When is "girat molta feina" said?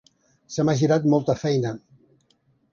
0.79-1.77